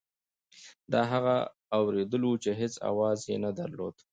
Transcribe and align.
دا 0.91 1.01
هغه 1.11 1.35
اورېدل 1.77 2.21
وو 2.25 2.41
چې 2.43 2.51
هېڅ 2.61 2.73
اواز 2.89 3.19
یې 3.31 3.37
نه 3.45 3.51
درلود. 3.59 3.95